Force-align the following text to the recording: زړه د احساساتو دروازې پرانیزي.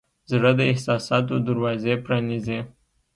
زړه 0.31 0.51
د 0.59 0.61
احساساتو 0.71 1.35
دروازې 1.47 1.93
پرانیزي. 2.05 2.59